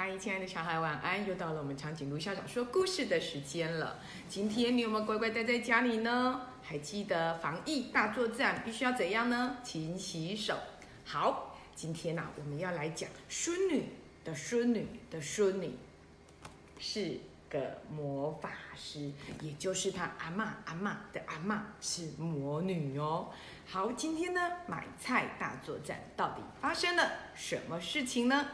[0.00, 1.26] 嗨，亲爱的小孩，晚安！
[1.26, 3.98] 又到了我们长颈鹿校长说故事的时间了。
[4.28, 6.40] 今天你有没有乖乖待在家里呢？
[6.62, 9.56] 还记得防疫大作战必须要怎样呢？
[9.64, 10.56] 勤洗手。
[11.04, 13.86] 好，今天呢、我们要来讲孙女
[14.22, 15.76] 的孙女的孙女
[16.78, 17.18] 是
[17.50, 19.10] 个魔法师，
[19.40, 23.30] 也就是她阿嬷阿嬷的阿嬷是魔女哦。
[23.66, 28.46] 好，今天呢买菜大作战到底发生了什么事情呢？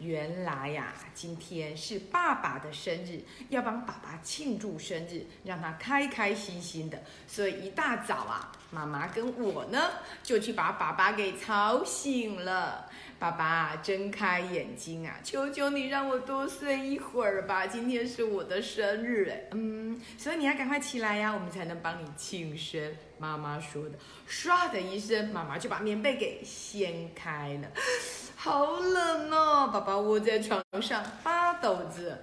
[0.00, 7.02] 原来呀、今天是爸爸的生日，要帮爸爸庆祝生日，让他开开心心的。
[7.26, 9.90] 所以一大早啊，妈妈跟我呢
[10.22, 12.88] 就去把爸爸给吵醒了。
[13.20, 22.80] 爸爸睁开眼睛啊，求求你让我多睡一会儿吧，今天是我的生日哎，嗯，所以你要赶快起来呀、我们才能帮你庆生。
[23.18, 27.68] 妈妈说的，唰的一声，妈妈就把棉被给掀开了。
[28.34, 29.68] 好冷哦！
[29.70, 32.18] 宝宝窝在床上发抖着。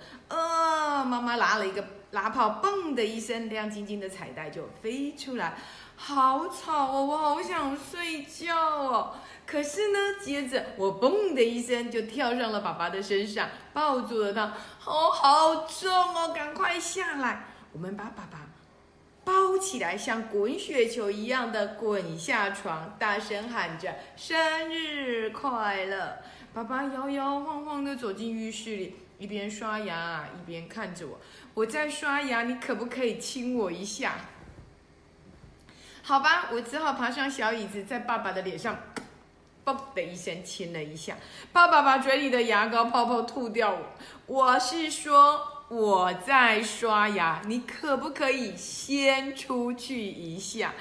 [1.03, 5.57] 妈妈拉了一个拉炮，嘣的一声，亮晶晶的彩带就飞出来。
[5.95, 9.15] 好吵哦，我好想睡觉哦。
[9.45, 14.53] 可是呢，接着我嘣的一声就跳上了爸爸的身上，抱住了他。
[14.85, 17.45] 哦，好重哦，赶快下来！
[17.71, 18.45] 我们把爸爸
[19.23, 26.19] 包起来，像滚雪球一样的滚下床，大声喊着“生日快乐”。
[26.53, 31.19] 爸爸摇摇晃晃的走进浴室里，一边刷牙一边看着我。
[31.53, 34.15] 我在刷牙，你可不可以亲我一下？
[36.03, 38.77] 好吧，我只好爬上小椅子，在爸爸的脸上，
[39.63, 41.17] 啵的一声亲了一下。
[41.51, 43.81] 爸爸把嘴里的牙膏泡泡吐掉我。
[44.25, 50.73] 我是说我在刷牙，你可不可以先出去一下？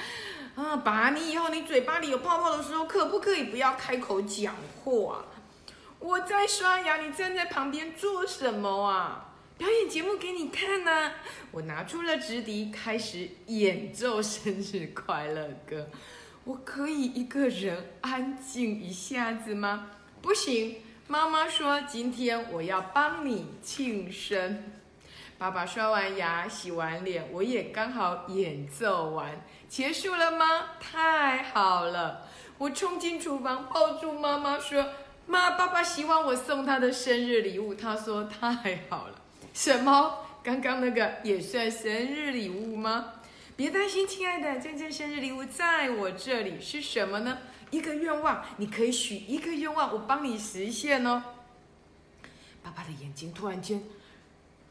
[0.54, 5.24] 啊，爸，你以后你嘴巴里有泡泡的时候，可不可以不要开口讲话？
[6.06, 9.34] 我在刷牙，你站在旁边做什么啊？
[9.58, 11.10] 表演节目给你看呢、
[11.50, 15.88] 我拿出了直笛，开始演奏生日快乐歌。
[16.44, 19.90] 我可以一个人安静一下子吗？
[20.22, 20.76] 不行，
[21.08, 24.62] 妈妈说今天我要帮你庆生。
[25.38, 30.68] 爸爸刷完牙、洗完脸，我也刚好演奏完，结束了吗？
[30.78, 32.28] 太好了！
[32.58, 34.86] 我冲进厨房，抱住妈妈说
[35.26, 39.14] ：“妈，爸爸希望我送他的生日礼物。”他说：“太好了。”
[39.52, 40.18] 什么？
[40.42, 43.12] 刚刚那个也算生日礼物吗？
[43.56, 47.38] 别担心，亲爱的，真正生日礼物在我这里是什么呢？
[47.70, 51.22] 一个愿望，你可以许一个愿望，我帮你实现哦。
[52.62, 53.82] 爸爸的眼睛突然间，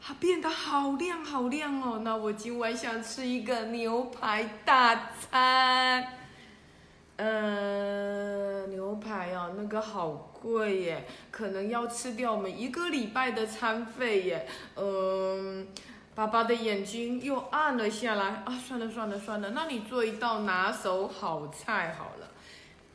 [0.00, 2.00] 它变得好亮好亮哦。
[2.02, 6.25] 那我今晚想吃一个牛排大餐。
[7.16, 14.46] 呃，牛排哦，那个好贵耶，可能要吃掉我们一个礼拜的餐费耶。
[14.74, 15.66] 嗯，
[16.14, 22.28] 爸爸的眼睛又暗了下来啊，算了算了算了，那你做一道拿手好菜好了。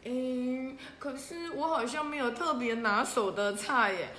[0.05, 4.09] 嗯，可是我好像没有特别拿手的菜耶。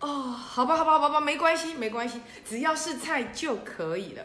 [0.00, 4.24] 哦，好吧好吧好吧，没关系没关系，只要是菜就可以了。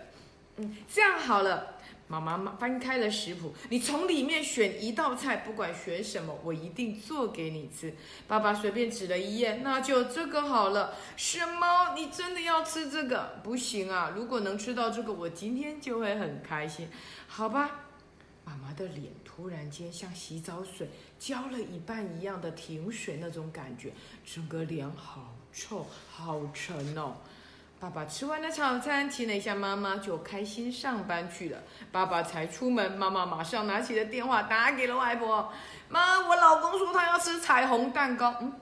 [0.58, 1.72] 嗯，这样好了。
[2.19, 7.94] 妈妈翻开了食谱，你从里面选一道菜，不管选什么，我一定做给你吃。
[8.28, 10.96] 爸爸随便指了一页，那就这个好了。
[11.16, 11.94] 什么？
[11.96, 13.40] 你真的要吃这个？
[13.44, 14.13] 不行啊！
[14.16, 16.90] 如果能吃到这个，我今天就会很开心。
[17.28, 17.79] 好吧。
[18.46, 23.94] 妈妈的脸突然间像洗澡水浇了一半一样的停水那种感觉，
[24.25, 27.16] 整个脸好臭好沉哦。
[27.84, 31.62] 爸爸吃完了早餐，亲了一下妈妈，就开心上班去了。
[31.92, 35.52] 爸爸才出门，妈妈马上拿起了电话，打给了外婆。
[35.90, 38.34] 妈，我老公说他要吃彩虹蛋糕。
[38.40, 38.54] 嗯，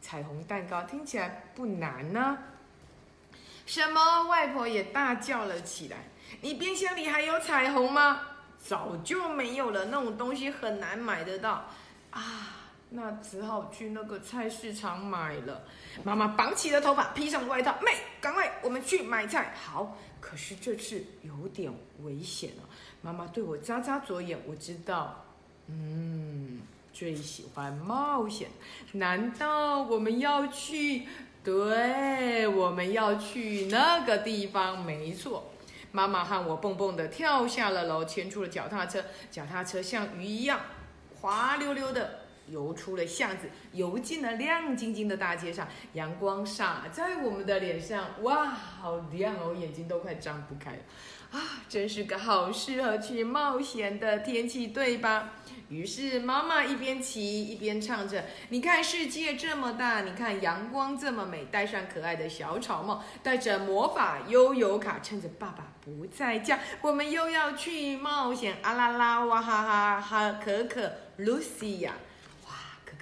[0.00, 2.36] 彩虹蛋糕听起来不难呢、
[3.64, 4.24] 什么？
[4.24, 5.98] 外婆也大叫了起来。
[6.40, 8.22] 你冰箱里还有彩虹吗？
[8.58, 11.64] 早就没有了，那种东西很难买得到
[12.10, 12.56] 啊。
[12.90, 15.62] 那只好去那个菜市场买了。
[16.04, 19.54] 妈妈绑起了头发，披上了外套，妹，赶快，我们去买菜。
[19.54, 21.72] 好，可是这次有点
[22.02, 22.62] 危险了。
[23.02, 25.24] 妈妈对我眨眨左眼，我知道，
[25.66, 26.60] 嗯，
[26.92, 28.48] 最喜欢冒险。
[28.92, 31.06] 难道我们要去？
[31.44, 35.50] 对，我们要去那个地方，没错。
[35.92, 40.60] 妈妈和我蹦蹦的跳下了楼，牵出了脚踏车，脚踏车像鱼一样
[41.20, 42.17] 滑溜溜的
[42.50, 45.66] 游出了巷子，游进了亮晶晶的大街上。
[45.92, 50.78] 阳光洒在我们的脸上，哇，好亮哦，眼睛都快张不开了。
[51.30, 55.32] 啊，真是个好适合去冒险的天气，对吧？
[55.68, 68.56] 于是妈妈一边骑一边唱着：“你看世界这么大，你看阳光这么美。”戴上可爱的小草帽，带着魔法悠游卡，趁着爸爸不在家，我们又要去冒险。
[68.62, 70.40] 啊啦啦，哇哈哈哈！
[70.42, 71.98] 可可露西亚，哇，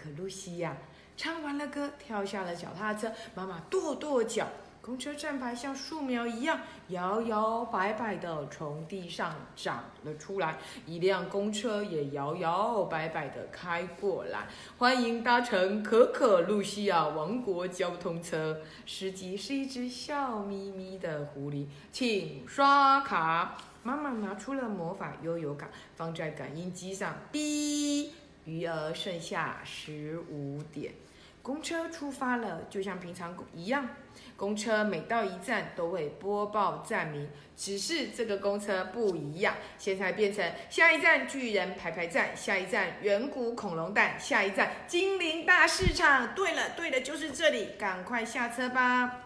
[0.07, 0.77] 可露西亚，
[1.17, 4.47] 唱完了歌，跳下了脚踏车，妈妈跺跺脚。
[4.81, 6.61] 公车站牌像树苗一样
[6.91, 14.47] 摇摇摆摆地从地上长了出来，一辆公车也摇摇摆摆地开过来，
[14.79, 18.61] 欢迎搭乘可可露西亚王国交通车。
[18.87, 23.59] 司机是一只笑眯眯的狐狸，请刷卡。
[23.83, 28.09] 妈妈拿出了魔法悠游卡，放在感应机上，哔，
[28.47, 30.95] 余额剩下十五点。
[31.43, 33.89] 公车出发了，就像平常一样。
[34.37, 46.35] 公车每到一站都会播报站名，只是这个公车不一样，现在变成下一站巨人排排站，下一站远古恐龙蛋，下一站精灵大市场。
[46.35, 49.23] 对了，对了，就是这里，赶快下车吧。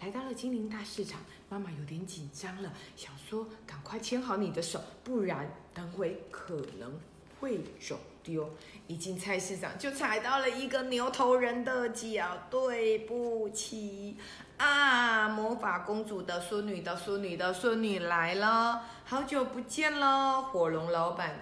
[0.00, 6.98] 来到了精灵大市场，妈妈有点紧张了，想说赶快牵好你的手，不然等会可能
[7.40, 8.48] 会走丢。
[8.86, 14.16] 一进菜市场就踩到了一个牛头人的脚，对不起
[14.58, 15.28] 啊！
[15.28, 20.42] 魔法公主的孙女的孙女的孙女来了，好久不见了。
[20.42, 21.36] 火龙老板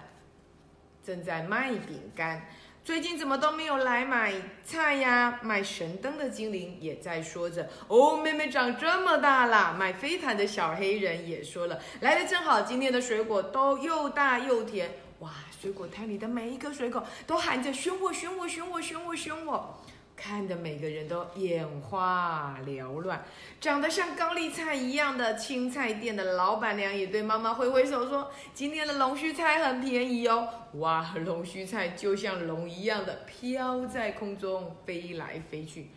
[1.03, 2.47] 正在卖饼干，
[2.85, 5.41] 最近怎么都没有来买菜呀？
[5.43, 15.31] 卖神灯的精灵也在说着：“哦，妹妹长这么大了。”卖飞毯的小黑人也说了：“来的正好，今天的水果都又大又甜。”哇！
[15.61, 19.77] 水果摊里的每一颗水果都喊着选我，选我，选我，选我，选我，
[20.15, 23.25] 看的每个人都眼花缭乱。
[23.61, 30.49] 长得像高丽菜一样的青菜店的老板娘也对妈妈挥挥手说：“今天的龙须菜很便宜哦。”
[30.79, 35.91] 哇，龙须菜就像龙一样的飘在空中飞来飞去。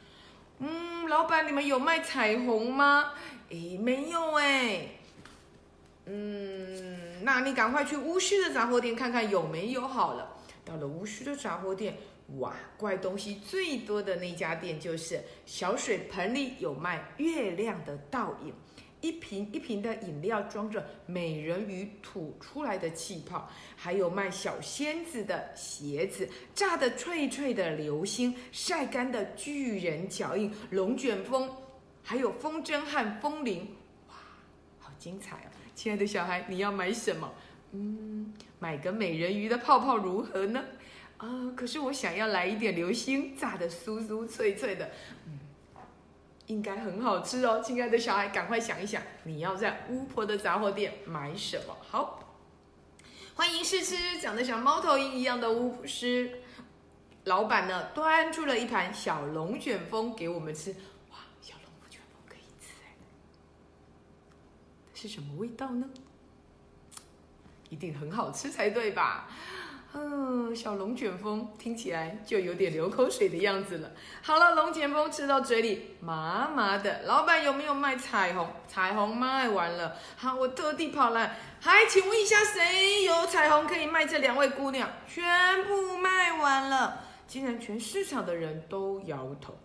[0.58, 3.14] 嗯，老板，你们有卖彩虹吗？
[3.50, 4.98] 诶，没有诶。
[6.06, 10.38] 嗯，那你赶快去巫师的杂货店看看有没有好了。
[10.64, 11.96] 到了巫师的杂货店，
[12.38, 18.54] 哇，怪东西最多的那家店就是小水盆里有卖月亮的倒影，
[19.02, 31.50] 一瓶一瓶的饮料装着美人鱼吐出来的气泡，还有卖小仙子的鞋子，炸的脆脆的流星，晒干的巨人脚印，龙卷风，
[32.04, 33.76] 还有风筝和风铃，
[34.10, 34.16] 哇，
[34.80, 35.50] 好精彩哦！
[35.76, 37.34] 亲爱的小孩，你要买什么？
[37.74, 40.62] 嗯，买个美人鱼的泡泡如何呢？
[41.18, 44.90] 啊，可是我想要来一点流星，炸的酥酥脆脆的，
[45.26, 45.40] 嗯，
[46.48, 47.62] 应该很好吃哦。
[47.64, 51.78] 亲爱的小孩，赶快想一想，你要在巫婆的杂货店买什么？
[51.82, 52.36] 好，
[53.36, 56.42] 欢迎试吃长得像猫头鹰一样的巫师
[57.24, 60.76] 老板呢，端出了一盘小龙卷风给我们吃。
[65.02, 65.90] 是什么味道呢？
[67.72, 69.28] 一定很好吃才对吧？
[69.94, 73.90] 嗯，小龙卷风听起来就有点流口水的样子了。
[74.22, 77.02] 好了，龙卷风吃到嘴里麻麻的。
[77.06, 78.48] 老板有没有卖彩虹？
[78.68, 79.98] 彩虹卖完了。
[80.18, 84.06] 好，我特地跑来，还请问一下，谁有彩虹可以卖？
[84.06, 85.26] 这两位姑娘全
[85.64, 89.58] 部卖完了，竟然全市场的人都摇头。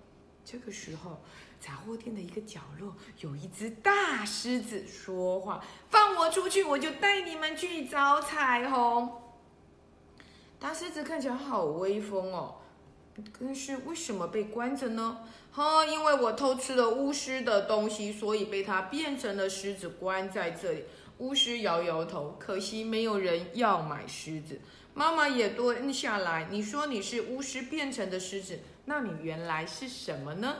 [0.46, 1.22] 这个时候。
[1.60, 9.10] 杂货店的一个角落，有一只大狮子说话：“放我出去，我就带你们去找彩虹。”
[10.60, 12.56] 大狮子看起来好威风哦，
[13.32, 15.18] 可是为什么被关着呢？
[15.50, 20.84] 哈，因为我偷吃了巫师的东西，所以被他变成了狮子，关在这里。
[21.18, 24.60] 巫师摇摇头，可惜没有人要买狮子。
[24.92, 30.56] 妈妈也蹲下来：“你说你是巫师变成的狮子，那你原来是什么呢？”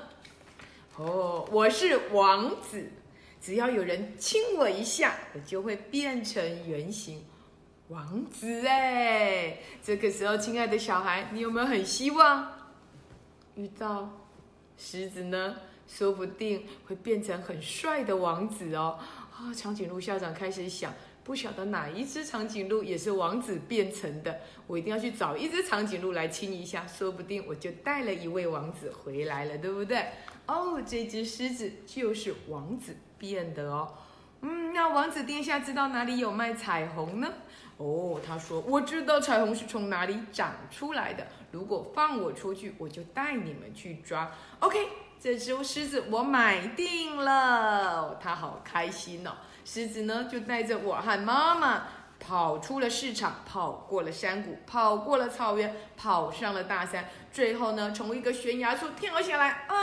[0.97, 2.91] 哦，我是王子，
[3.39, 7.23] 只要有人亲我一下，我就会变成圆形
[7.89, 9.59] 王子哎。
[9.83, 12.51] 这个时候，亲爱的小孩，你有没有很希望
[13.57, 14.11] 遇到
[14.79, 15.57] 狮子呢？
[15.87, 18.99] 说不定会变成很帅的王子哦。
[19.37, 20.95] 啊，长颈鹿校长开始想，
[21.27, 30.07] 不晓得哪一只长颈鹿也是王子变成的，我一定要去找一只长颈鹿来亲一下，说不定我就带了一位王子回来了，对不对？
[30.47, 33.93] 哦，这只狮子就是王子变的哦。
[34.43, 37.29] 嗯，那王子殿下知道哪里有卖彩虹呢？
[37.79, 41.27] 哦，他说我知道彩虹是从哪里长出来的。
[41.51, 44.31] 如果放我出去，我就带你们去抓。
[44.61, 44.79] OK，
[45.19, 49.33] 这只狮子我买定了，他好开心哦。
[49.69, 51.89] 狮子呢，就带着我和妈妈
[52.21, 59.67] 跑出了市场，跑过了山谷，跑过了草原，跑上了大山，最后呢，从一个悬崖处跳下来。
[59.67, 59.75] 啊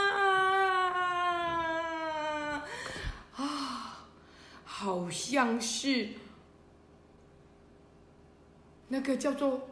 [3.36, 4.06] 啊，
[4.64, 6.14] 好像是
[8.88, 9.68] 那个叫做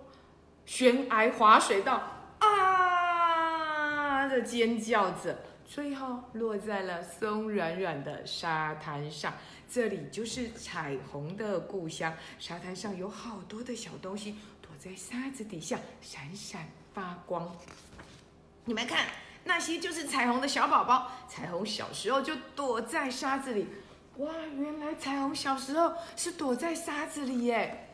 [0.66, 2.02] 悬崖滑水道
[2.38, 5.38] 啊的尖叫着，
[5.74, 9.32] 最后落在了松软软的沙滩上。
[9.70, 17.56] 这里就是彩虹的故乡，沙滩上有好多的小东西躲在沙子底下，闪闪发光。
[18.66, 19.06] 你们看，
[19.44, 21.10] 那些就是彩虹的小宝宝。
[21.26, 23.66] 彩虹小时候就躲在沙子里，
[24.18, 27.88] 哇，原来彩虹小时候是躲在沙子里耶。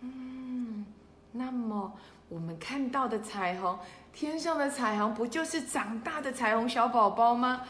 [0.00, 0.84] 嗯，
[1.32, 1.98] 那么
[2.32, 3.78] 我们看到的彩虹，
[4.10, 7.60] 天上的彩虹，不就是长大的彩虹小宝宝吗？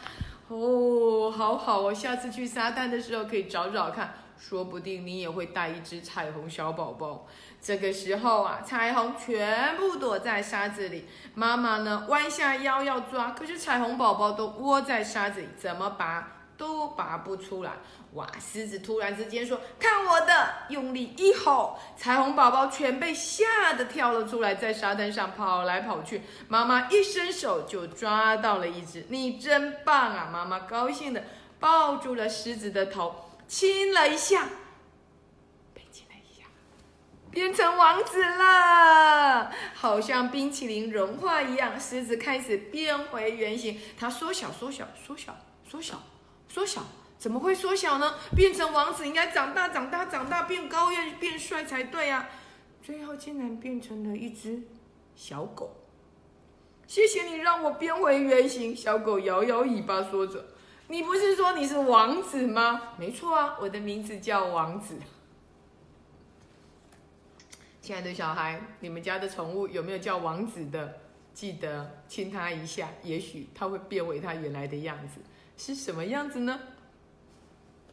[0.47, 7.27] 哦，好好哦，下次去沙滩的时候可以找找看，说不定你也会带一只彩虹小宝宝。
[7.59, 17.71] 这个时候啊，彩虹全部躲在沙子里，妈妈呢弯下腰要抓，可是彩虹宝宝都窝在沙子里，怎么拔都拔不出来。
[18.13, 18.27] 哇！
[18.39, 26.21] 狮子突然之间说：“看我的！”用力一吼，彩虹宝宝全被吓得跳了出来，在沙滩上跑来跑去。
[26.47, 30.29] 妈妈一伸手就抓到了一只，你真棒啊！
[30.31, 31.23] 妈妈高兴的
[31.59, 33.15] 抱住了狮子的头，
[33.47, 34.47] 亲了一下，
[35.73, 36.45] 被亲了一下，
[37.31, 41.79] 变成王子了，好像冰淇淋融化一样。
[41.79, 45.35] 狮子开始变回原形，它缩小，缩小，缩小，
[45.67, 45.99] 缩小，
[46.53, 46.83] 缩小。
[47.17, 48.13] 怎么会缩小呢？
[48.35, 52.29] 变成王子应该长大、长大、长大，变高、变变帅才对啊！
[52.83, 54.61] 最后竟然变成了一只
[55.15, 55.73] 小狗。
[56.85, 58.75] 谢谢你让我变回原形。
[58.75, 60.45] 小狗摇摇尾巴说着
[60.89, 64.99] ：“你不是说你是王子吗？”“没错啊，我的名字叫王子。”
[67.81, 70.99] 亲爱的小孩，你们家的宠物有没有叫王子的？
[71.33, 75.21] 记得亲它一下，也许它会变回它原来的样子。
[75.57, 76.59] 是什么样子呢？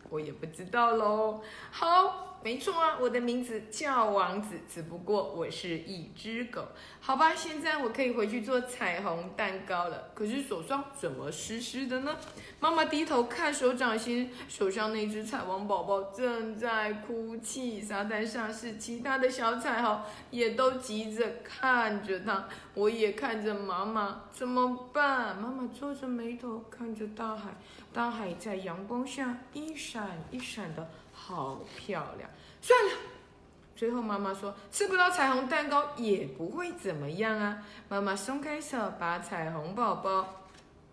[0.09, 1.40] 我也不知道喽。
[1.71, 6.68] 好，没错啊，我的名字叫王子，只不过我是一只狗。
[6.99, 10.11] 好吧，现在我可以回去做彩虹蛋糕了。
[10.14, 12.16] 可是手上怎么湿湿的呢？
[12.59, 17.80] 妈妈低头看手掌心，手上那只彩虹宝宝正在哭泣。
[17.82, 22.49] 沙滩上是其他的小彩虹，也都急着看着它。
[22.73, 25.37] 我也看着妈妈，怎么办？
[25.37, 27.50] 妈妈皱着眉头看着大海。
[27.92, 30.88] 大海在阳光下一闪一闪的，
[31.27, 32.29] 好漂亮。
[32.62, 32.93] 算了，
[33.77, 37.62] 最后妈妈说吃不到彩虹蛋糕也不会怎么样啊。
[37.89, 40.47] 妈妈松开手，把彩虹宝宝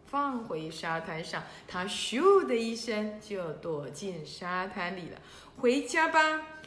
[0.05, 5.19] 放回沙滩上，它咻的一声就躲进沙滩里了。
[5.57, 6.19] 回家吧，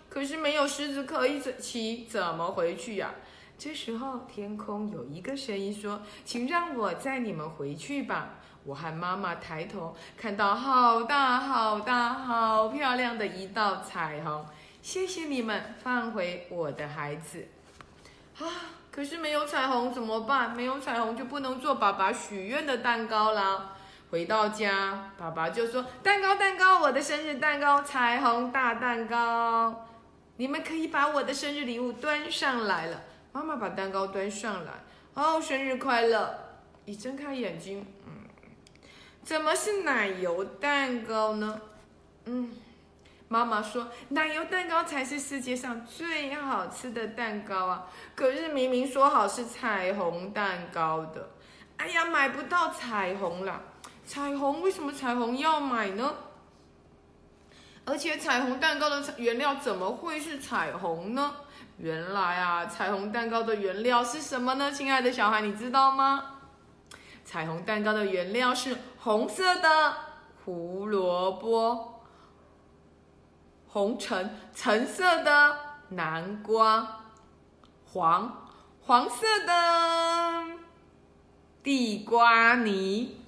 [0.09, 3.14] 可是没有狮子可以骑，怎么回去呀？
[3.57, 14.47] 这时候天空有一个声音说：“请让我载你们回去吧。”我和妈妈抬头看到好大好大好漂亮的一道彩虹，
[14.83, 17.49] 谢谢你们放回我的孩子。
[18.38, 18.45] 啊，
[18.90, 20.55] 可是没有彩虹怎么办？
[20.55, 23.73] 没有彩虹就不能做爸爸许愿的蛋糕啦。
[24.11, 29.87] 回到家，爸爸就说：“蛋糕蛋糕，我的生日蛋糕，彩虹大蛋糕，
[30.37, 33.02] 你们可以把我的生日礼物端上来了。”
[33.33, 34.73] 妈妈把蛋糕端上来，
[35.14, 36.37] 哦，生日快乐！
[36.85, 38.19] 一睁开眼睛，嗯。
[39.30, 41.60] 怎么是奶油蛋糕呢？
[42.25, 42.50] 嗯，
[43.28, 47.87] 妈妈说奶油蛋糕才是世界上最好吃的蛋糕啊！
[48.16, 51.30] 可是明明说好是彩虹蛋糕的，
[51.76, 53.60] 哎呀，买不到彩虹啦！
[54.04, 56.12] 彩虹为什么彩虹要买呢？
[57.84, 61.37] 而且彩虹蛋糕的原料怎么会是彩虹呢？
[61.78, 64.72] 原来啊，彩虹蛋糕的原料是什么呢？
[64.72, 66.39] 亲爱的小孩，你知道吗？
[67.30, 69.94] 彩虹蛋糕的原料是红色的
[70.44, 72.02] 胡萝卜、
[73.68, 75.56] 红橙橙色的
[75.90, 77.04] 南瓜、
[77.87, 78.49] 黄
[78.82, 80.44] 黄色的
[81.62, 83.25] 地瓜泥、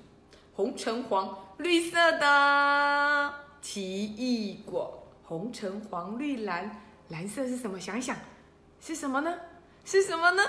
[0.53, 7.79] 红橙黄绿色的奇异果、红橙黄绿蓝蓝色是什么？
[7.79, 8.17] 想一想
[8.81, 9.33] 是什么呢？
[9.85, 10.43] 是什么呢？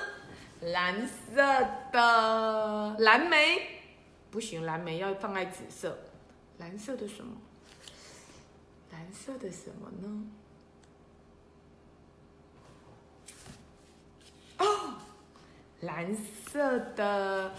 [0.72, 1.42] 蓝色
[1.92, 2.96] 的。
[3.00, 3.82] 蓝莓
[4.32, 5.98] 不行蓝莓要放在紫色。
[6.58, 7.36] 蓝色的什么？
[8.92, 10.26] 蓝色的什么呢？
[15.82, 17.52] 蓝色的。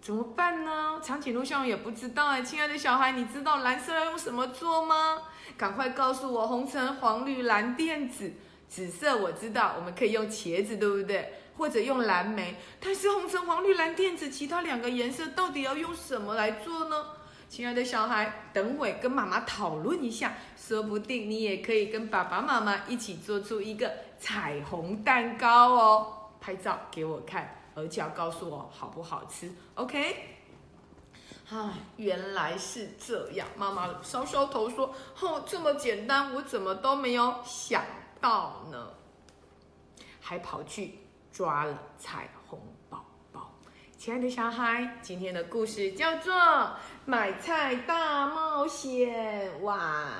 [0.00, 1.00] 怎么办呢？
[1.00, 5.22] 长颈鹿项目也不知道啊亲爱的小孩你知道蓝色要用什么做吗？
[5.56, 8.32] 赶快告诉我红橙黄绿蓝靛紫
[8.68, 11.32] 紫色我知道我们可以用茄子对不对？
[11.56, 12.56] 或者用蓝莓。
[12.80, 17.06] 但是红橙黄绿蓝靛紫，其他两个颜色到底要用什么来做呢？
[17.48, 26.18] 亲爱的小孩，等会跟妈妈讨论一下，说不定你也可以跟爸爸妈妈一起做出一个彩虹蛋糕哦。
[26.40, 30.16] 拍照给我看，而且要告诉我好不好吃，OK？
[31.50, 33.46] 唉，原来是这样。
[33.56, 37.84] 妈妈搔搔头说：“哦，这么简单，我怎么都没有想
[38.18, 38.88] 到呢？”
[40.20, 41.00] 还跑去
[41.32, 42.60] 抓了彩虹
[42.90, 43.50] 宝宝。
[43.96, 46.34] 亲爱的小孩，今天的故事叫做
[47.06, 50.10] 《买菜大冒险》哇！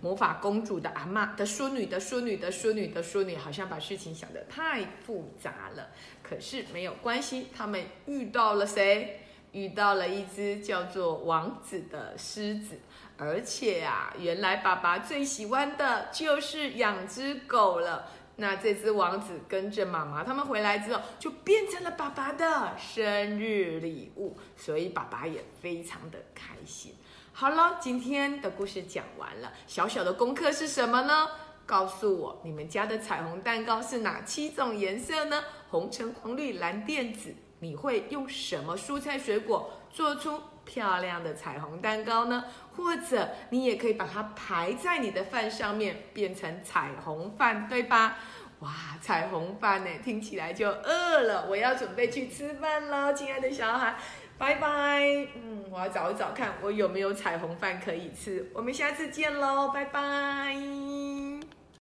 [0.00, 5.90] 魔法公主的阿妈的孙女的孙女的孙女的孙女，好像把事情想得太复杂了。
[6.24, 9.20] 可是没有关系，他们遇到了谁？
[9.52, 12.80] 遇到了一只叫做王子的狮子，
[13.18, 18.08] 而且啊，原来爸爸最喜欢的就是养只狗了。
[18.42, 26.92] 那这只王子跟着妈妈他们回来之后，就变成了爸爸的生日礼物，所以爸爸也非常的开心。
[27.32, 29.52] 好了，今天的故事讲完了。
[29.68, 31.28] 小小的功课是什么呢？
[31.64, 35.44] 告诉我，你们家的彩虹蛋糕是哪七种颜色呢？
[35.70, 37.32] 红、橙、黄、绿、蓝、靛、紫。
[37.60, 42.44] 你会用什么蔬菜水果做出漂亮的彩虹蛋糕呢？
[42.76, 48.18] 或者你也可以把它排在你的饭上面，变成彩虹饭，对吧？
[48.60, 51.46] 哇，彩虹饭呢，听起来就饿了。
[51.48, 53.96] 我要准备去吃饭喽，亲爱的小孩。
[54.38, 55.00] 拜拜，
[55.34, 58.50] 嗯，我要找一找看我有没有彩虹饭可以吃。
[58.54, 61.11] 我们下次见喽，拜拜。